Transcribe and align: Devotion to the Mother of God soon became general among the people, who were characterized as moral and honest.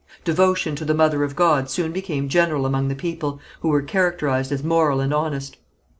Devotion 0.23 0.75
to 0.77 0.83
the 0.83 0.95
Mother 0.95 1.23
of 1.23 1.35
God 1.35 1.69
soon 1.69 1.91
became 1.91 2.27
general 2.27 2.65
among 2.65 2.87
the 2.87 2.95
people, 2.95 3.39
who 3.59 3.69
were 3.69 3.83
characterized 3.83 4.51
as 4.51 4.63
moral 4.63 4.99
and 4.99 5.13
honest. 5.13 5.57